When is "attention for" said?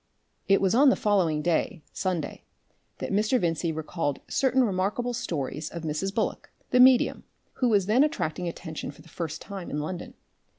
8.47-9.03